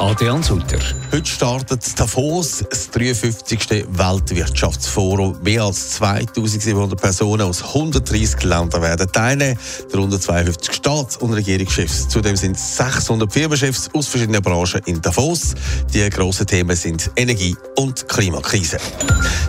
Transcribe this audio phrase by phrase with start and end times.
[0.00, 0.78] Adrian Sutter.
[1.12, 3.84] Heute startet Davos, das 53.
[3.90, 5.36] Weltwirtschaftsforum.
[5.42, 9.58] Mehr als 2700 Personen aus 130 Ländern werden teilnehmen,
[9.92, 12.08] darunter 52 Staats- und Regierungschefs.
[12.08, 15.54] Zudem sind 600 Firmenchefs aus verschiedenen Branchen in Davos.
[15.92, 18.78] Die grossen Themen sind Energie und Klimakrise.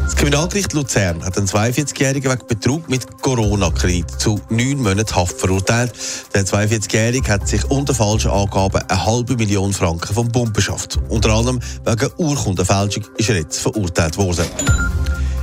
[0.03, 5.93] Das Kriminalgericht Luzern hat einen 42-Jährigen wegen Betrug mit Corona-Kredit zu neun Monaten Haft verurteilt.
[6.33, 10.99] Der 42-Jährige hat sich unter falschen Angaben eine halbe Million Franken vom Bund beschafft.
[11.09, 14.45] Unter anderem wegen Urkundenfälschung ist er jetzt verurteilt worden.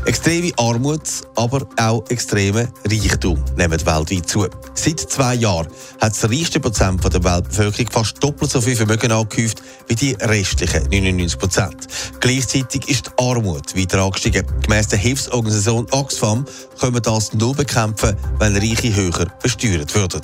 [0.08, 1.02] Extreme Armut,
[1.36, 4.46] aber auch extreme Reichtum nehmen weltweit zu.
[4.72, 5.68] Seit zwei Jahren
[6.00, 10.84] hat das reichste Prozent der Weltbevölkerung fast doppelt so viel Vermögen angehäuft wie die restlichen
[10.84, 11.86] 99 Prozent.
[12.20, 14.46] Gleichzeitig ist die Armut weiter angestiegen.
[14.62, 16.46] Gemäss der Hilfsorganisation Oxfam
[16.80, 20.22] können wir das nur bekämpfen, wenn Reiche höher besteuert würden.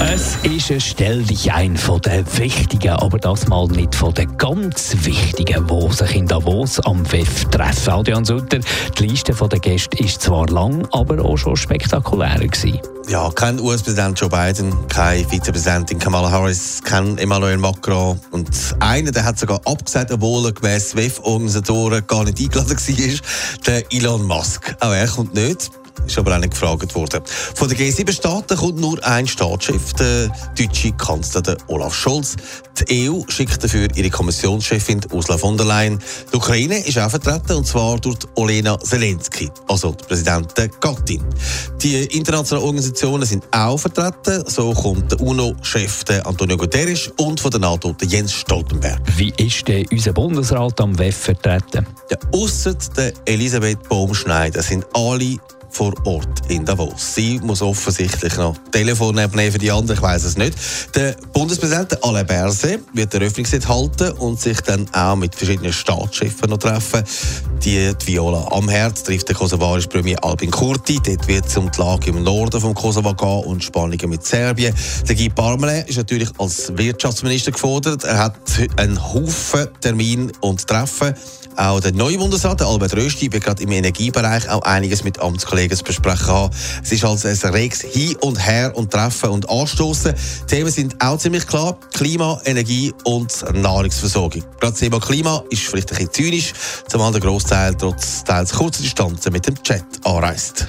[0.00, 4.36] Es ist ein Stell dich ein von den Wichtigen, aber das mal nicht von den
[4.38, 7.90] ganz Wichtigen, die sich in Davos am WEF treffen.
[7.92, 8.60] Adrian Sutter,
[8.96, 12.80] die Liste der Gäste ist zwar lang, aber auch schon spektakulärer gewesen.
[13.08, 19.24] Ja, kein US-Präsident Joe Biden, kein Vizepräsidentin Kamala Harris, kein Emmanuel Macron und einer, der
[19.24, 23.20] hat sogar abgesagt, obwohl er gemäss WEF-Organisatoren gar nicht eingeladen war,
[23.66, 24.76] der Elon Musk.
[24.80, 25.70] Auch er kommt nicht
[26.06, 27.22] ist aber auch nicht gefragt worden.
[27.26, 32.36] Von den G7-Staaten kommt nur ein Staatschef, der deutsche Kanzler Olaf Scholz.
[32.88, 35.98] Die EU schickt dafür ihre Kommissionschefin Ursula von der Leyen.
[36.32, 41.24] Die Ukraine ist auch vertreten, und zwar durch Olena Zelensky, also die Präsidentin Gattin.
[41.82, 44.44] Die internationalen Organisationen sind auch vertreten.
[44.46, 49.00] So kommt der UNO-Chef Antonio Guterres und von der NATO der Jens Stoltenberg.
[49.16, 51.86] Wie ist denn unser Bundesrat am WEF vertreten?
[52.10, 55.38] Ja, Ausser der Elisabeth Baumschneider sind alle
[55.78, 57.14] vor Ort in Davos.
[57.14, 60.58] Sie muss offensichtlich noch Telefon nehmen für die anderen, ich weiß es nicht.
[60.96, 66.56] Der Bundespräsident Alain Berset wird Eröffnungsrede halten und sich dann auch mit verschiedenen Staatschefs noch
[66.58, 67.04] treffen.
[67.62, 70.98] Die, die Viola am Herz trifft der kosovarische Premier Albin Kurti.
[71.00, 74.74] Dort wird es um die Lage im Norden vom Kosovo gehen und Spannungen mit Serbien.
[75.08, 78.02] Der Guy Parmelin ist natürlich als Wirtschaftsminister gefordert.
[78.02, 78.34] Er hat
[78.78, 81.14] einen Haufen Termine und Treffen
[81.58, 85.82] auch der neue Bundesrat, Albert Rösti, wird gerade im Energiebereich auch einiges mit Amtskollegen zu
[85.82, 86.54] besprechen haben.
[86.82, 90.14] Es ist also ein reges Hin und Her und Treffen und Anstoßen.
[90.46, 91.76] Themen sind auch ziemlich klar.
[91.92, 94.42] Klima, Energie und Nahrungsversorgung.
[94.60, 96.52] Gerade das Thema Klima ist vielleicht ein bisschen zynisch,
[96.88, 100.68] zumal der Großteil trotz teils kurzer Distanzen mit dem Chat anreist.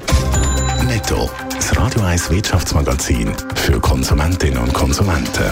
[0.87, 5.51] Netto, das Radio 1 Wirtschaftsmagazin für Konsumentinnen und Konsumenten.